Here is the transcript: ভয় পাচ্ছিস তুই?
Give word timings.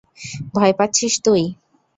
ভয় 0.53 0.73
পাচ্ছিস 0.79 1.13
তুই? 1.25 1.43